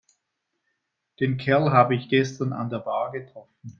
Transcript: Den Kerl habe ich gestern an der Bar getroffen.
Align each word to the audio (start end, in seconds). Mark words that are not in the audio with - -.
Den 1.19 1.37
Kerl 1.37 1.71
habe 1.71 1.93
ich 1.93 2.09
gestern 2.09 2.53
an 2.53 2.71
der 2.71 2.79
Bar 2.79 3.11
getroffen. 3.11 3.69